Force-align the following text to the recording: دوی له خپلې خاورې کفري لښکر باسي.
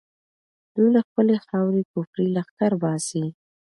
دوی 0.73 0.87
له 0.95 1.01
خپلې 1.07 1.35
خاورې 1.45 1.81
کفري 1.91 2.27
لښکر 2.35 2.71
باسي. 2.81 3.25